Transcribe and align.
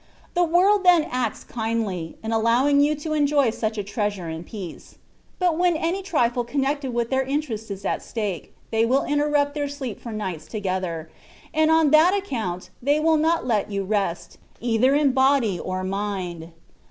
The 0.33 0.43
world 0.43 0.83
then 0.83 1.03
acts 1.11 1.43
kindly, 1.43 2.17
in 2.23 2.31
allowing 2.31 2.81
you 2.81 2.95
to 2.95 3.13
enjoy 3.13 3.51
such 3.51 3.77
a 3.77 3.83
treasure 3.83 4.27
in 4.29 4.43
peace. 4.43 4.95
But 5.37 5.59
when 5.59 5.77
any 5.77 6.01
trifle 6.01 6.43
connected 6.43 6.91
with 6.91 7.11
their 7.11 7.21
interest 7.21 7.69
is 7.69 7.85
at 7.85 8.01
stake, 8.01 8.51
they 8.71 8.83
will 8.83 9.03
interrupt 9.05 9.53
their 9.53 9.67
sleep 9.69 9.99
for 10.01 10.11
nights 10.11 10.47
together, 10.47 11.11
and 11.53 11.69
on 11.69 11.91
that 11.91 12.15
account 12.15 12.71
they 12.81 12.99
will 12.99 13.17
not 13.17 13.45
let 13.45 13.69
you 13.69 13.83
rest, 13.83 14.39
either 14.59 14.95
in 14.95 15.11
body 15.11 15.59
or 15.59 15.83
mind. 15.83 16.51